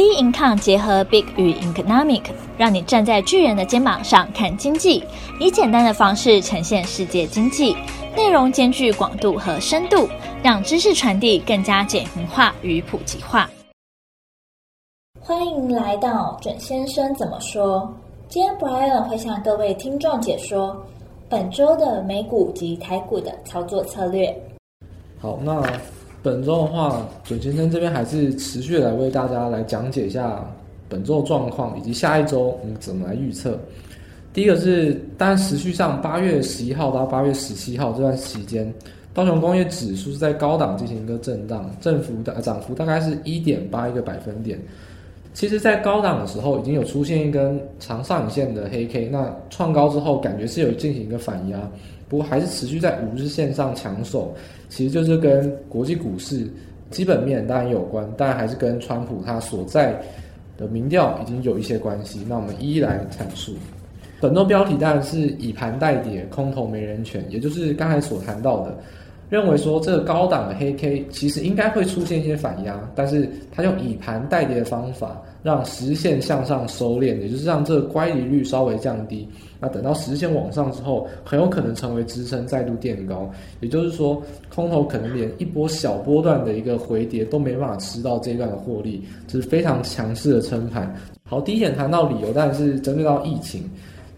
[0.00, 2.22] B Income 结合 Big 与 Economic，
[2.56, 5.04] 让你站在巨人的肩膀上看经济，
[5.38, 7.76] 以简单的方式呈现世界经济，
[8.16, 10.08] 内容兼具广度和深度，
[10.42, 13.50] 让知识传递更加简明化与普及化。
[15.20, 17.94] 欢迎来到准先生怎么说？
[18.26, 20.82] 今天 Brian 会向各位听众解说
[21.28, 24.34] 本周的美股及台股的操作策略。
[25.20, 25.62] 好，那。
[26.22, 30.44] 本周的话，准先生这边还是持续来为大家来讲解一下
[30.88, 33.58] 本周的状况，以及下一周我们怎么来预测。
[34.32, 38.72] 第一个是，当然持续上八月十一号到八月十七号这段期间，
[39.12, 44.60] 道琼工业指数是在高档进行一个震荡，振幅的涨幅大概是一点八一个百分点。
[45.32, 51.58] 其实，在高档的时候已经有出现一根长上影线的黑 K，那创高之后感觉是有进行一个反压。
[52.10, 54.34] 不过还是持续在五日线上抢手，
[54.68, 56.46] 其实就是跟国际股市
[56.90, 59.98] 基本面当然有关，但还是跟川普他所在
[60.58, 62.26] 的民调已经有一些关系。
[62.28, 63.54] 那我们一一来阐述。
[64.20, 68.76] 本周标题当然是以盘代跌，空头没人权，也就是刚才所谈到的。
[69.30, 79.26] 认为说这个高档的黑 K 其实应该会出现一些反压，但是它用以盘代跌的方法让实线向上收敛，也就是让这个乖离率稍微降低。
[79.60, 83.30] 那等到实线往上之后，很有可能成为支撑，再度垫高。
[83.60, 84.20] 也就是说，
[84.52, 90.92] 空头可能连一波小波段的一个回跌都没办法吃到这一段的获利，这是非常强势的撑盘。
[91.22, 93.62] 好，第一点谈到理由，当然是针对到疫情。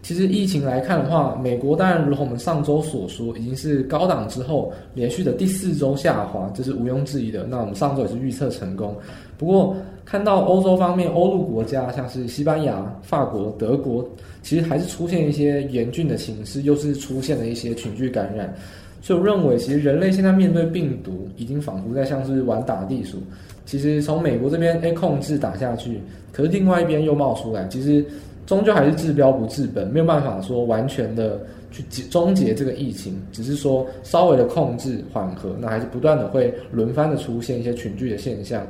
[0.03, 7.45] 其实疫情来看的话，美国当然如我们上周所说，已经是高档之后连续的第四周下滑，这是毋庸置疑的。
[7.45, 8.97] 那我们上周也是预测成功。
[9.39, 14.05] 不过看到欧洲方面，欧陆国家像是西班牙、法国、德国，
[14.43, 18.53] 其实还是出现一些严峻的形势，又是出现了一些群聚感染。
[19.01, 23.19] 所以我认为，其实人类现在面对病毒，已经仿佛在像是玩打地鼠。
[23.65, 26.01] 其实从美国这边诶控制打下去，
[26.33, 28.05] 可是另外一边又冒出来，其实。
[28.45, 31.41] 终究还是治标不治本，没有办法说完全的
[31.71, 38.67] 去终结这个疫情，只是说稍微的控制缓和，那还是不断的会轮番的出现一些群聚的现象，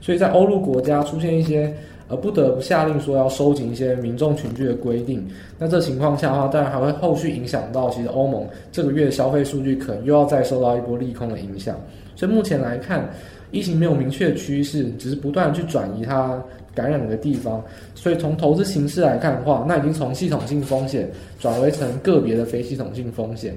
[0.00, 1.74] 所以在欧陆国家出现一些
[2.06, 5.28] 呃不得不下令说要收紧一些民众群聚的规定，
[5.58, 11.78] 那这情况下的话，当然还会后续影响到其实欧盟这个月消费数据可能又要再受到一波利空的影响，
[12.14, 13.10] 所以目前来看。
[13.50, 16.38] 疫情没有明确的趋势，只是不断去转移它
[16.78, 17.60] 感染的地方，
[17.96, 23.52] 所以从投资形式来看的话，那已经从系统性风险转为成个别的非系统性风险。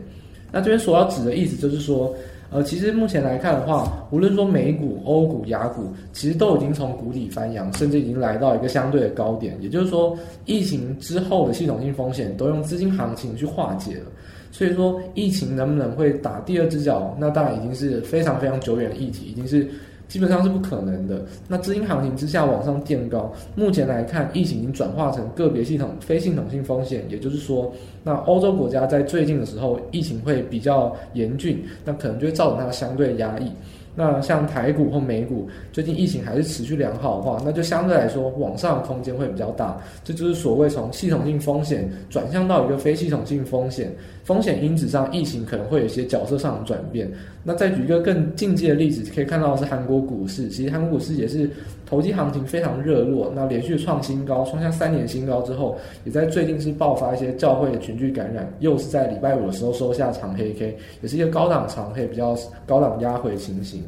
[0.51, 2.13] 那这边所要指的意思就是说，
[2.49, 9.55] 呃，其实目前来看的话，无论说美股、欧股、亚股，其实都已经从谷底翻扬，甚至已经来到一个相对的高点。
[9.61, 14.07] 也就是说，疫情之后的系统性风险都用资金行情去化解了。
[14.51, 17.15] 所以说，疫情能不能会打第二只脚？
[17.17, 19.65] 那当然已经是非常非常久远的议题，已经是
[20.11, 21.23] 基本上是不可能的。
[21.47, 27.71] 那资金行情之下往上垫高，目前来看，疫情已经转化成个别系统非系统性风险，也就是说，
[28.03, 33.49] 那欧洲国家在最近的时候疫情会比较严峻，那可能就会造成它相对压抑。
[33.95, 39.77] 那像台股或美股，最近疫情还是持续良好的话，那就相对来说往上的空间会比较大。
[40.03, 43.91] 这就是所谓从系统性风险转向到一个非系统性风险，
[44.23, 47.11] 风险因子上疫情可能会有一些角色上的转变。
[47.43, 51.49] 那再举一个更进阶的例子，可以看到是韩国股市，其实韩国股市也是。
[51.91, 62.33] 投机行情非常热络，那连续创新高，创下三年新高之后，也在最近是爆发一些教会的群聚感染，又是在礼拜五的时候收下长黑 K，也是一个高档长黑比较
[62.65, 63.83] 高档压回情形。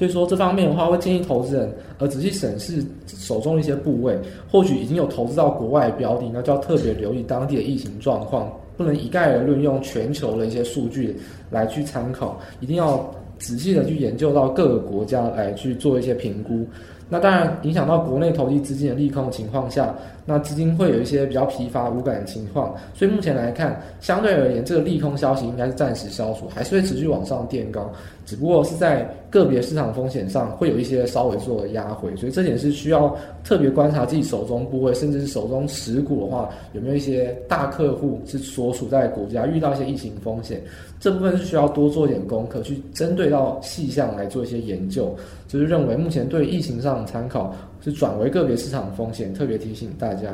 [0.00, 4.18] 所以说这方面的话，会建议投资人呃仔细审视手中一些部位，
[4.50, 11.14] 或许已经有投资到国外的标的，那就要特别留意当地的疫情状况，不能一概而论，用全球的一些数据
[11.50, 13.14] 来去参考，一定要。
[13.38, 16.66] 仔细的去研究到各个国家来去做一些评估，
[17.08, 19.94] 那当然影响到国内投机资金的利空情况下，
[20.30, 27.90] 那资金会有一些比较疲乏无感的情况，所以目前来看，相对而言，这个利空消息应该是暂时消除，还是会持续往上垫高，
[28.24, 40.62] 只不过是在个别市场风险上会有一些稍微做压回，所以这点是需要特别观察自己手中部位，甚至是手中持股的话，有没有一些大客户是所处在国家遇到一些疫情风险，
[41.00, 45.14] 这部分是需要多做一点功课，去针对到细项来做一些研究，
[45.48, 50.32] 就是认为目前对疫情上的参考是转为个别市场风险，特别提醒大家。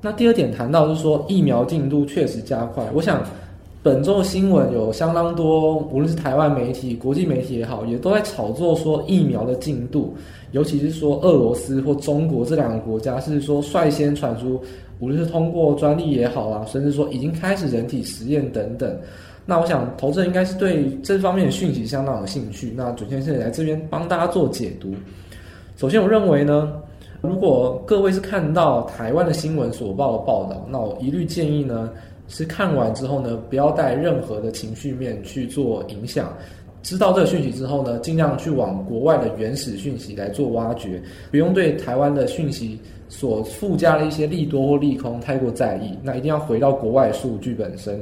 [0.00, 3.24] 那第二点谈到就是说疫苗进度确实加快，我想
[3.82, 10.14] 本周新闻有相当多，无论是台湾媒体、国际媒体也好，也都在炒作说疫苗的进度，
[10.52, 14.62] 尤其是说俄罗斯或中国这两个国家是说率先传出，
[15.00, 18.98] 无论是通过专利也好啊，甚至说已经开始人体实验等等。
[19.46, 22.72] 那我想投资人应该是对这方面的讯息相当有兴趣。
[22.74, 24.94] 那准先生也来这边帮大家做解读。
[25.76, 26.72] 首先，我认为呢，
[27.20, 31.90] 如果各位是看到台湾的新闻所报的报道，那我一律建议呢，
[32.28, 36.32] 是看完之后呢，不要带任何的情绪面去做影响。
[36.80, 42.78] 知道这个讯息之后呢，尽量去往国外的原始讯息来做挖掘，不用对台湾的讯息
[43.08, 45.98] 所附加的一些利多或利空太过在意。
[46.04, 48.00] 那一定要回到国外数据本身。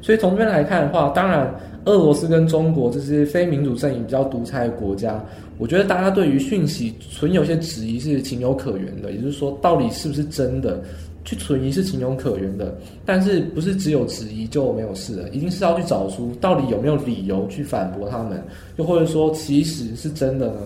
[0.00, 1.52] 所以从这边来看的话，当然
[1.84, 5.22] 俄罗斯跟中国这些非民主阵营比较独裁的国家，
[5.58, 9.12] 我觉得大家对于讯息存有些质疑是情有可原的。
[9.12, 10.82] 也就是说，到底是不是真的？
[11.24, 15.28] 去存疑是情有可原的，但是不是只有质疑就没有事了？
[15.30, 18.40] 一定是要去找出到底有没有理由去反驳他们，
[18.76, 20.60] 又或者说其实是真的呢？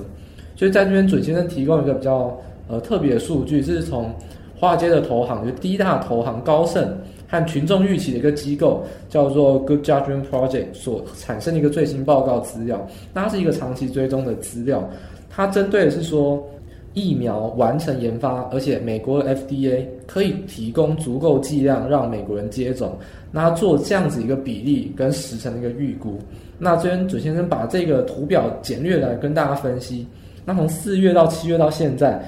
[0.56, 2.38] 所以在这边准先生提供一个比较
[2.69, 4.14] 呃特别的数据，这是从
[4.60, 6.96] 华尔街的投行，就是第一大投行高盛
[7.26, 14.88] 和群众预期的一个机构叫做 Good Judgment Project 所产生的一个最新报告资料，那它是一个长期追踪的资料，
[15.30, 16.46] 它针对的是说。
[16.92, 22.98] 疫苗完成研发，而且美国 FDA 可以提供足够剂量让美国人接种。
[23.30, 26.18] 那做这样子一个比例跟时程的一个预估。
[26.58, 30.04] 那这边准先生把这个图表简略来跟大家分析。
[30.44, 32.20] 那从四月到七月到现在，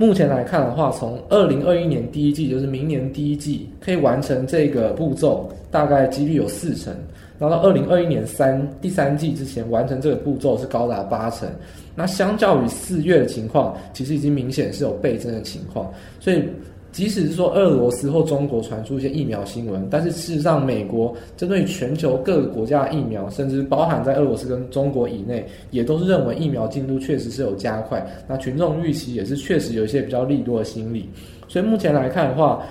[0.00, 6.90] 目前来看的话，从二零二一年第一季，就是明年第一季可以完成这个步骤，大概几率有四成。
[7.38, 11.46] 然后到二零二一年三第三季之前完成这个步骤是高达八成，
[11.94, 15.92] 那相较于四月的情况，其实已经明显是有倍增的情况。
[16.18, 16.44] 所以
[16.92, 28.04] 即使是说俄罗斯或中国传出一些疫苗新闻，但是事实上美国针对全球各个国家的疫苗，甚至包含在俄罗斯跟中国以内，也都是认为疫苗进度确实是有加快。
[28.26, 31.08] 那群众预期也是确实有一些比较利多的心理。
[31.46, 32.62] 所以目前来看的话，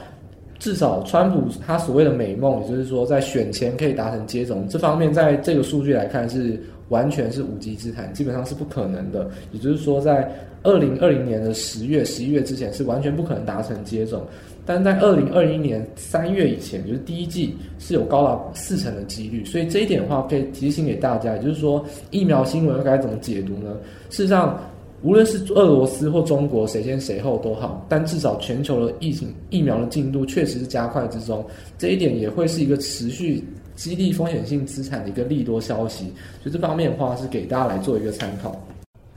[0.59, 9.29] 至少，川普他所谓的美梦，也就是说在选前可以达成接种，这方面在这个数据来看是完全是无稽之谈，基本上是不可能的。
[9.51, 10.29] 也就是说，在
[10.63, 14.23] 二零二零年的十月、十一月之前是完全不可能达成接种，
[14.65, 19.45] 但在二零二一年三月以前，就是第一季是有高达四成的几率。
[19.45, 23.77] 所以这一点的话，可以提醒给大家，也就是说疫苗新闻该怎么解读呢？
[24.09, 24.59] 事实上。
[25.01, 31.41] 无论是俄罗斯或中国谁先谁后都好，但至少全球的疫情疫苗的进度确实是加快之中，
[31.77, 33.41] 这一点也会是一个持续
[33.79, 36.07] 激励风险性资产的一个利多消息。
[36.43, 38.53] 所以这方面的话是给大家来做一个参考。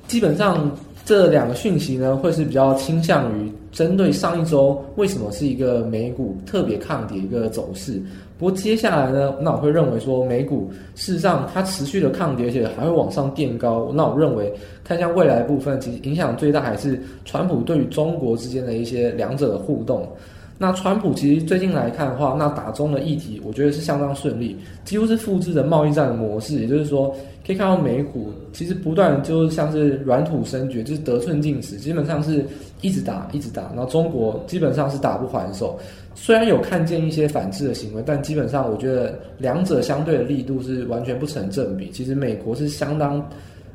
[0.06, 0.70] 基本上
[1.04, 8.00] 这两个讯息呢，会是比较倾向于针对上一周为什么是一个美股特别抗跌一个走势。
[8.38, 13.90] 不过接下来呢，那我会认为说美股事实上它持续的抗跌，而且还会往上垫高。
[13.94, 14.52] 那我认为
[14.84, 20.06] 看向未来部分，其实影响最大还是川普对于中国之间的一些两者的互动。
[20.62, 26.54] 那川普其实最近来看的话，那打中的议题，我觉得是相当顺利，几乎是复制的贸易战的模式。
[26.60, 27.12] 也就是说，
[27.44, 32.46] 可以看到美股其实不断就是像是软土生掘，就是得寸进尺，基本上是
[32.80, 33.62] 一直打一直打。
[33.74, 35.76] 然后中国基本上是打不还手。
[36.14, 41.90] 虽然有看见一些反制的行为，但基本上我觉得两者相对的力度是完全不成正比。
[41.90, 43.20] 其实美国是相当，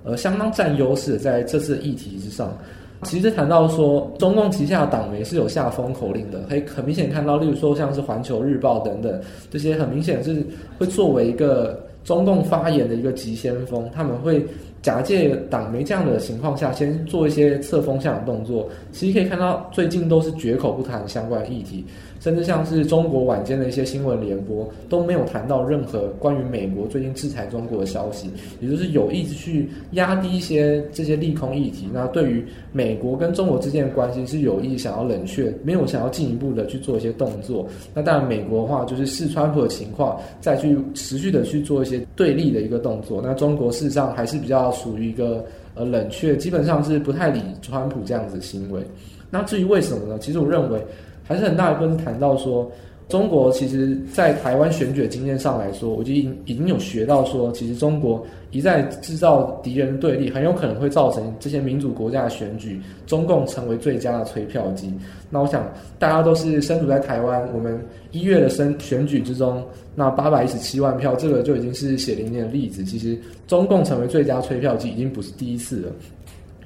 [0.06, 2.57] 呃，相当占优势在这次议题之上。
[3.03, 9.21] 其实谈到说中共旗下的党媒是有下封口令的，可以很明显看到，例如说像是《环球日报》等等
[9.51, 10.45] 这些，很明显是
[10.77, 14.45] 会作为一个中共发言的一个急先锋，他们会。
[14.83, 18.69] 假借党媒这样的情况下，先做一些侧风向的动作。
[18.94, 21.83] 其实可以看到，最近都是绝口不谈相关议题，
[22.19, 28.29] 甚至像是中国晚间的一些新闻联播都没有谈到任何关于美国最近制裁中国的消息，
[28.62, 31.89] 也就是有意去压低一些这些利空议题。
[31.91, 37.67] 那对于美国跟中国之间的关系是有意想要冷却，没有想要进一步的去做一些动作。
[37.93, 43.21] 那当然，美国的话就是视川普的情况，再去持续的去做一些对立的一个动作。
[43.21, 44.67] 那中国事实上还是比较。
[44.77, 45.43] 属于一个
[45.74, 48.79] 呃冷却，基本上是不太理川普这样子的行为。
[49.31, 50.19] 那至于为什么呢？
[50.19, 50.79] 其实我认为
[51.27, 52.72] 还是很大一部分谈到说，
[53.10, 64.93] 中国其实在台湾选举的经验上来说，我就已经已经有学到说，其实中国一再制造敌人的对立，很有可能会造成这些民主国家的选举，中共成为最佳的催票机。
[65.29, 65.69] 那我想
[66.00, 67.79] 大家都是身处在台湾，我们
[68.12, 69.63] 一月的选选举之中。
[70.00, 72.84] 那八百一十七万票，这个就已经是血淋淋的例子。
[72.84, 73.17] 其实
[73.48, 75.91] 中共成为最佳催票机已经不是第一次了，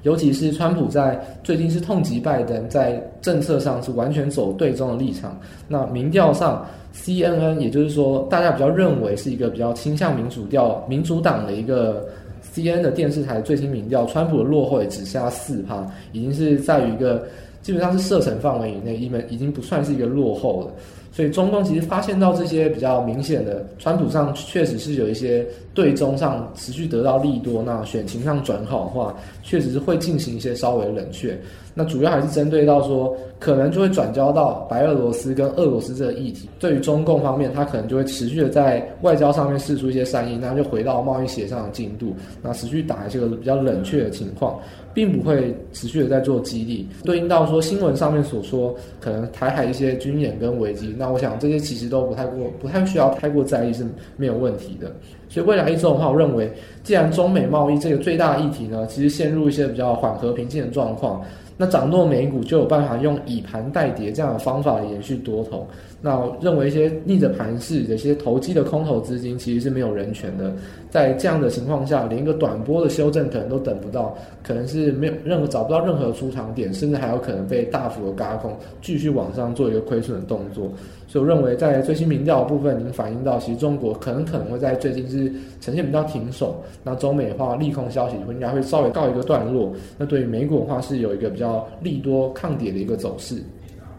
[0.02, 5.38] 尤其是川普在最近是痛击拜登，在政策上是完全走对中的立场。
[5.68, 12.06] 那民调上，CNN 也就是说大家比较认为是一个比较倾向民主调、民主党的一个
[12.54, 17.24] CNN 的电视台最新民调，川普的落后也只剩下四趴，已经是在于一个
[17.62, 20.66] 基本上是射程范围以内，因为已经不算是一个落后了。
[21.14, 31.38] 所以中共其实发现到这些比较明显的，川普上确实是有一些对中上持续得到利多，那选情上转好的话，确实是会进行一些稍微冷却。
[31.74, 36.46] 那主要还是针对到说，可能就会转交到白俄罗斯跟俄罗斯这个议题。
[36.58, 44.60] 对于中共方面，他可能就会持续的在外交上面试出一些善意，那就回到贸易协商的进度，那持续打一些个比较冷却的情况，
[44.92, 46.86] 并不会持续的在做激励。
[47.04, 53.86] 对应到说新闻上面所说，可能台海一些军演跟危机，那我想这些其实都不太过，不太需要太过在意是
[54.18, 54.92] 没有问题的。
[55.30, 56.52] 所以未来来一周的话，我认为
[56.82, 61.22] 既然中美贸易这个最大议题呢，其实陷入一些比较缓和平静的状况。
[61.58, 65.64] 那涨多美股就有办法用以盘代跌这样的方法延续多头。
[66.00, 70.52] 那我认为一些逆着盘势的一些投机的空头资金其实是没有人权的。
[70.90, 80.68] 在这样的情况下，连一个短波的修正可能都等不到，可能是没有任何找不到任何出场点，甚至还有可能被大幅的轧空，继续往上做一个亏损的动作。
[81.12, 86.56] 所以我认为在最新民调部分已经反映到，其实中国可能可能会在最近是呈现比较停手。
[86.82, 89.70] 那中美的话利空消息应该会稍微告一个段落。
[89.98, 93.36] 那对于美股的话是有一个比较利多抗跌的一个走势。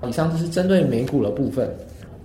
[0.07, 1.69] 以上就是针对美股的部分。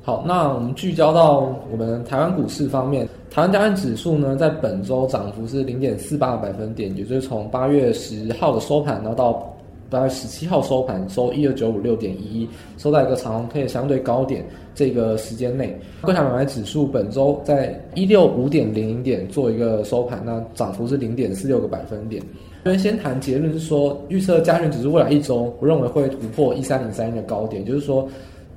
[0.01, 9.55] 好，那我们聚焦到我们台湾股市方面，台湾加权指数呢，在本周涨幅是零点四八个百分点，也就是从八月十号的收盘，然后到
[9.91, 22.23] 大概十七号收盘收一二九五六点一一，收在一个长红 K 的相对高点这个时间内，柜台买卖指数本周在一六五点零零点做一个收盘，那涨幅是零点四六个百分点。
[22.65, 28.09] 因为先谈结论是说，预测加权指数未来一周，我认为会突破一三零三的高点，就是说。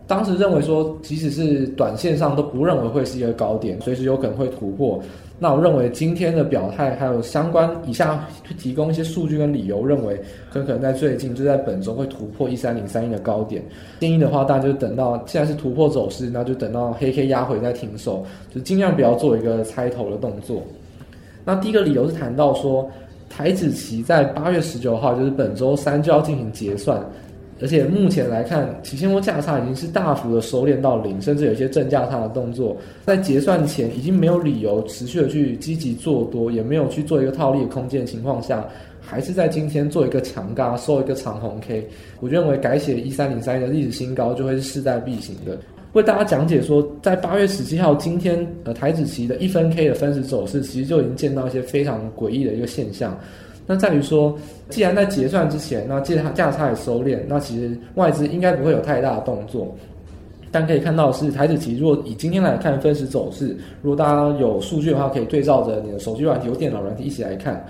[0.07, 5.01] 当时认为说，即使是短线上都不认为会是一个高点，随时有可能会突破。
[5.43, 8.27] 那我认为今天的表态还有相关以下
[8.59, 13.59] 提供一些数据跟理由，认为很可能在最近就在本周会突破一三零三一的高点。
[14.01, 20.61] 建议的话，大家就等到既然是突破走势，那就等到黑 K 压回再停手，就尽量不要做一个猜头的动作。
[21.43, 22.87] 那第一个理由是谈到说，
[23.27, 27.03] 台指期在八月十九号，就是本周三就要进行结算。
[27.61, 32.75] 而且目前来看，期现货价差已经是大幅的收敛到零，甚至有一些正价差的动作。
[33.05, 38.67] 在结算前，已经没有理由持续的去积极做多，也没有去做一个套利的空间情况下，
[38.99, 41.87] 还是在今天做一个强轧，收一个长红 K。
[42.19, 45.57] 我认为改写一三零三的历史新高就会是势在必行的。
[45.93, 53.19] 为大家讲解说，在八月十七号今天，呃，台指期的一分 K 的分时走势，其实就已经见到一些非常诡异的一个现象。
[53.65, 54.37] 那在于说，
[54.69, 59.73] 既然在结算之前，那价价差也收敛，那其实外资应该不会有太大的动作。
[60.53, 67.65] 但可以看到是，台指期如果以今天来看分时走势，如果大家有数据的话，可以对照着你的手机软体或电脑软体一起来看，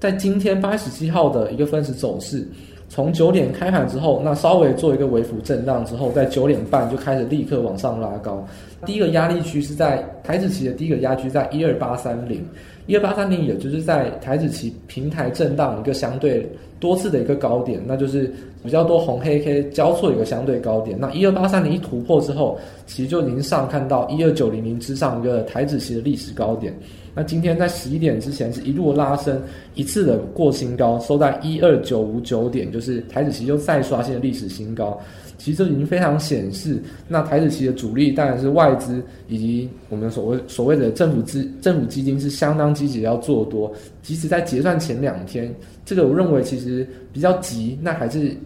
[0.00, 2.44] 在今天八月十七号的一个分时走势，
[2.88, 8.44] 从九点开盘之后，那稍微做一个微幅震荡之后，在九点半就开始立刻往上拉高。
[8.84, 12.44] 第一个压力区是在台指期的第一个压区在一二八三零。
[12.86, 20.96] 一二八三零，也就是在台指期平台震荡一个相对多次的一个高点，那就是比较多红黑 K 交错一个相对高点。
[20.96, 22.56] 那一二八三零一突破之后，
[22.86, 26.72] 其实就已经上看到一二九零零之上一个台指期的历史高点。
[27.12, 29.42] 那今天在十一点之前是一路拉升，
[29.74, 34.96] 一次的过新高，收在一二九五九点，就是台指期又再刷新了历史新高。
[35.46, 43.72] 其实已经非常显示，那台子期的主力当然是外资以及我们所谓所谓的政府资政府基金是相当积极要做多。
[44.02, 48.36] 即使在结算前两天，这个我认为其实比较急，那还是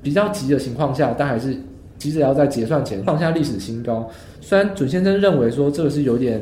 [0.00, 1.52] 比较急的情况下，但还是
[1.98, 4.08] 即使要在结算前创下历史新高。
[4.40, 6.40] 虽然准先生认为说这个是有点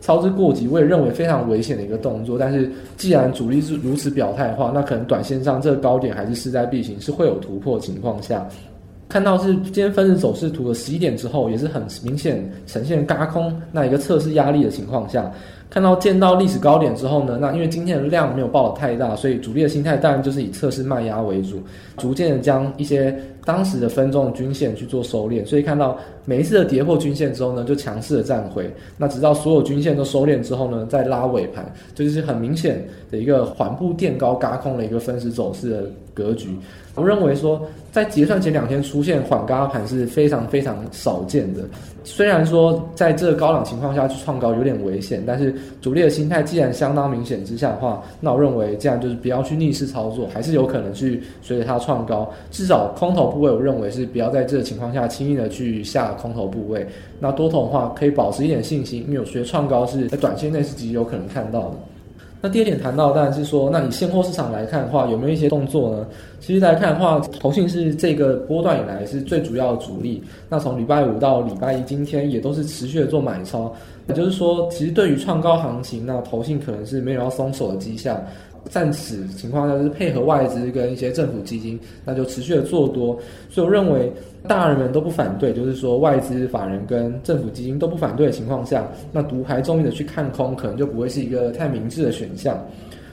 [0.00, 2.38] 操之过急，我也认为非常危险的一个动作。
[2.38, 8.48] 但是既然主力是如此表态的话，那可能短线上这个高点还是势在必行，是会有突破情况下。
[9.10, 15.28] 看到是今天分时走势图的十一点之后，也是很明显呈现轧空那一个测试压力的情况下，
[15.70, 21.62] 看到见到历史高点之后呢，那因为今天的量没有爆得太大，所以主力的心态当然就是以测试卖压为主，
[21.96, 36.48] 逐渐的将一些当时的分钟的均线去做收敛，所以看到每一次的跌破均线之后呢，就强势的站回，那直到所有均线都收敛之后呢，再拉尾盘，这就是很明显的一个缓步垫高轧空的一个分时走势的格局。
[36.96, 37.62] 我认为说，
[37.92, 41.62] 在结算前两天出现缓轧盘是非常非常少见的。
[42.02, 52.30] 虽然说在这个高档情况下去创高有点危险，但是主力的心态既然相当明显之下的话，那我认为这样就是不要去逆势操作，还是有可能去随着它创高。
[52.50, 56.86] 至少空头部位，我认为是不要在这个情况下轻易的去下空头部位。
[57.18, 61.74] 那多头的话，可以保持一点信心，因为有些创高是在短期内是极有可能看到的。
[62.42, 66.06] 那第二点谈到当然是说，那你现货市场来看的话，有没有一些动作呢？
[66.40, 70.22] 其实来看的话，投信是这个波段以来是最主要的主力。
[70.48, 73.70] 那从礼拜五到礼拜一，今天也都是持续的做买超。
[74.08, 78.18] 也就是说，其实对于创高行情，那投信可能是没有要松手的迹象。
[78.68, 83.18] 暂时情况下就是配合外资跟一些政府基金，那就持续的做多。
[83.48, 84.12] 所以我认为
[84.46, 92.58] 大人们都不反对，就是说外资法人跟政府基金都不反对的情况下，那独排众议的去看空，可能就不会是一个太明智的选项。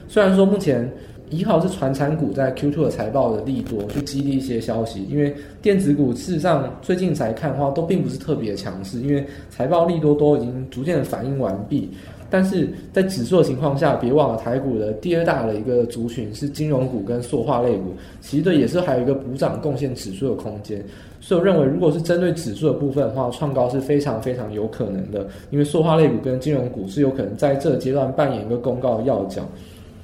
[0.06, 0.90] 虽然说目前
[1.30, 11.90] 一号是传产股在 Q2 的财报的利多去激励一些消息，因为电子股事实上最近才看的话都并不是特别强势，因为财报利多都已经逐渐的反应完毕。
[12.30, 20.84] 但是在指数的情况下，别忘了台股的第二大的一个族群是金融股跟塑化类股，其实对也是还有一个补涨贡献指数的空间。
[21.20, 29.42] 所以我认为，如果是针对指数的部分的话，创高是非常非常有可能的，因为塑化类股跟金融股是有可能在这个阶段扮演一个公告要角。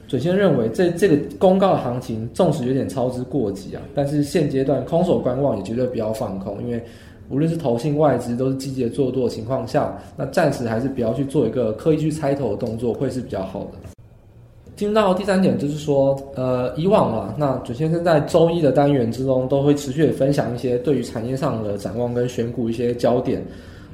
[0.08, 6.82] 首先认为这这个公告的行情，纵使有点操之过急啊，但是现阶段空手观望也绝对不要放空，因为。
[7.28, 13.70] 无论是投信外资都是积极做多的情况下，那暂时还是不要去做一个刻意去猜头的动作，会是比较好的。
[14.76, 23.40] 进入到第三点，就是说，呃，以往啊，那准先生在周一的单元之中都会持续的分享一些对于产业上的展望跟选股一些焦点。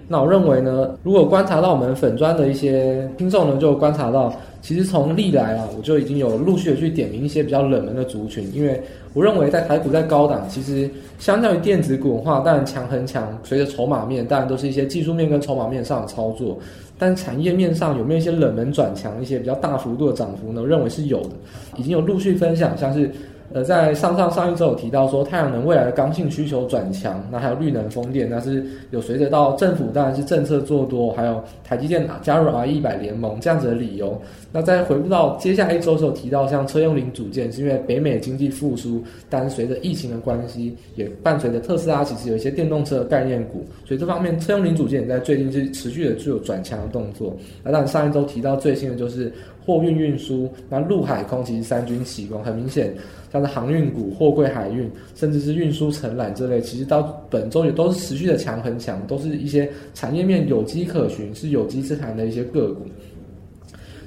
[0.08, 4.32] 那我认为呢，如果观察到我们粉砖的一些听众呢，就观察到，
[4.62, 8.81] 其实从历来啊，我就已经有陆续的去点名一些比较冷门的族群，因为
[9.14, 10.88] 我认为在台股在高档，其实
[11.19, 16.59] 相较于电子股的话，当然强很强，随着筹码面，当然都是一些技术面跟筹码面上的操作，
[16.99, 20.61] 但产业面上有没有一些冷门转强，一些比较大幅度的涨幅呢？
[20.61, 21.31] 我认为是有的，
[21.76, 23.11] 已经有陆续分享，像是。
[23.52, 34.21] 呃，在上上上一周有提到说，太阳能未来的刚性需求转强，那还有绿能风电，那是有随着到政府当然是政策做多，还有台积电加入 RE 一百联盟这样子的理由。
[34.52, 47.37] 那再回不到接下来一周时候提到，像车用零组件，是因为北美经济复苏，但随着疫情的关系，也伴随着特斯拉其实有一些电动车的概念股，所以这方面车用零组件也在最近是持续的具有转强的动作。
[47.64, 49.33] 那当然上一周提到最新的就是
[49.64, 52.95] 货运运输，那陆海空其实三军齐攻，很明显。
[53.33, 62.87] 像是航运股、货柜海运，甚至是运输承揽这类，其实到本周也都是持续的强很强，都是一些产业面有机可循，是有机之谈的一些个股。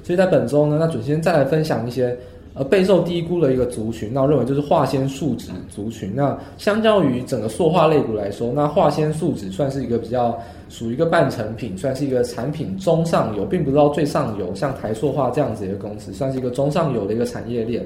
[0.02, 2.14] 所以在本周呢，那准先再来分享一些
[2.54, 6.12] 而备受低估的一个族群，那我认为就是化纤树脂族群。
[6.14, 10.38] 那相较于整个塑化类股来说，那化纤树脂算是一个比较
[10.68, 17.84] 属于一个半成品，算是一个产品中上游，并不知道最上游，像台塑化这样子一个公司，算是一个中上游的一个产业链。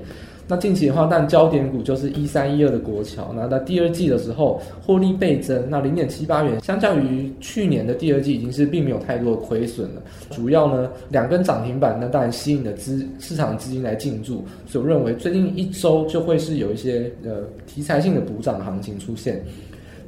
[0.51, 3.35] 那近期的话，但焦点股就是一三一二的国桥。
[3.37, 10.03] 那在第二季的时候，获利倍增，那零点七八元，相较于去年的第二季，已经是并没有太多的亏损了。
[10.31, 14.43] 主要呢，两根涨停板，那当然吸引了资市场资金来进驻。
[14.67, 19.45] 所以我认为最近一周就会是有一些呃题材性的补涨行情出现。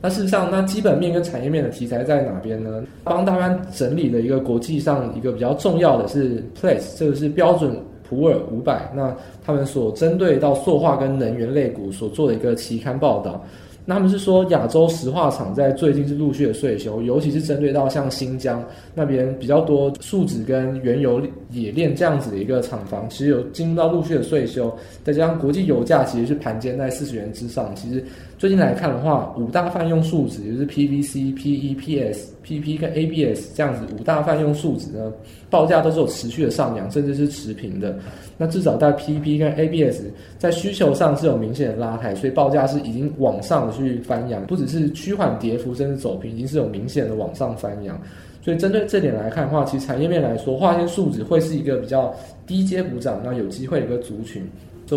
[0.01, 2.83] 那事实上，那基本面跟产业面的题材在哪边呢？
[3.05, 7.79] 帮大家整理了一个国际上一个比较重要的是，place 这个是标准。
[8.11, 13.41] 普尔五百，那他们所针对到塑化跟能源类股所做的一个期刊报道，
[13.87, 18.61] 那他们是说亚洲石化厂在最近是陆续的税收，尤其是针对到像新疆
[18.97, 28.05] 那边比较多树脂跟原油冶炼这样子的一个厂房，其实有进入到陆续的税收，再加上国际油价其实是盘间在四十元之上，其实。
[28.41, 35.13] 最近来看的话，五大泛用树脂，也就是 PVC、PE、PS、PP 跟 ABS 这样子五大泛用树脂呢，
[35.51, 37.95] 报价都是有持续的上扬，甚至是持平的。
[38.39, 40.05] 那至少在 PP 跟 ABS
[40.39, 48.01] 在需求上是有明显的拉抬，所以报价是已经往上去翻扬，不只是趋缓跌幅，甚至走平，已经是有明显的往上翻扬。
[48.41, 52.11] 所以针对这点来看的话，其实产业面来说，化纤树脂会是一个比较
[52.47, 54.43] 低阶补涨，那有机会的一个族群。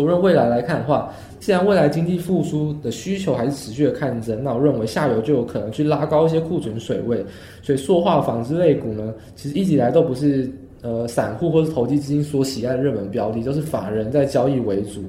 [0.02, 7.24] 所以，未来来看的话，既然未来经济复苏的需求还是持续的看增，那我认为下游就有可能去拉高一些库存水位。
[7.62, 10.50] 所以，塑化纺织类股呢，其实一直以来都不是
[10.82, 15.00] 呃散户或是投机资金所喜爱的热门标的，都是法人在交易为主。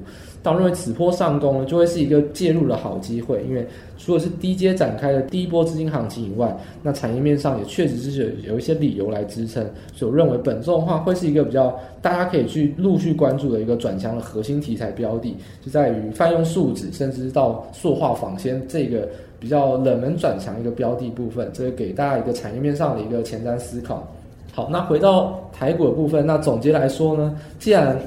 [0.46, 3.66] 但我认为此波上攻呢，就会是一个介入的好机会，因为
[3.98, 19.08] 除了是低阶展开的第一波资金行情以外，那产业面上也确实是有有一些理由来支撑，所以我认为本周的话会是一个比较大家可以去陆续关注的一个转强的核心题材标的，就在于泛用树脂，甚至到塑化纺纤这个
[19.40, 24.06] 比较冷门转强一个标的部分，这个给大家一个产业面上的一个前瞻思考。
[24.52, 27.98] 好，那回到台股的部分，那总结来说呢，既然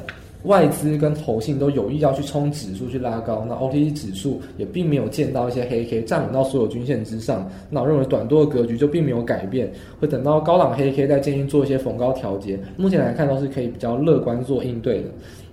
[0.44, 12.58] 外资跟投信都有意要去冲指数去拉高，那 OTC 指数也并没有见到一些黑 K 站稳到所有均线之上，那我认为短多的格局就并没有改变，会等到高档黑 K 再进行做一些逢高调节。
[12.78, 15.10] 目前来看都是可以比较乐观做应对的。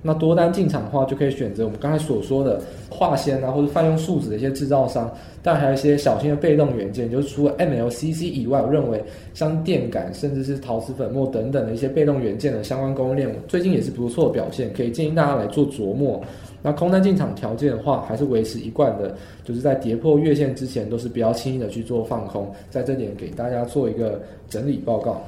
[0.07, 9.03] 那多单进场的话，就可以选择我们刚才所说的化纤啊，或者泛用树脂的一些制造商，但还有一些小型的被动元件，就是除了 MLCC 以外，我认为
[9.35, 16.23] 像电感甚至是陶瓷粉末等等的一些被动元件的相关供应链，最近也是不错的表现，可以建议大家来做琢磨。
[16.63, 19.15] 那空单进场条件的话，还是维持一贯的，
[19.45, 22.51] 就是在跌破月线之前，都是比较轻易的去做放空。
[22.71, 25.21] 在这点给大家做一个整理报告。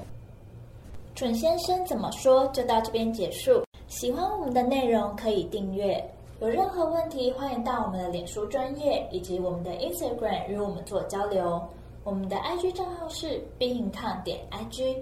[1.14, 3.67] 准先生怎么说，就到这边结束。
[3.88, 5.98] 喜欢我们的内容可以订阅，
[6.40, 11.58] 有任何问题欢迎到我们的脸书专业以及我们的 Instagram 与我们做交流。
[12.04, 14.98] 我们的 IG 账号是 b e i n g c o n 点 IG，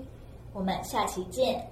[0.52, 1.68] 我们下期见。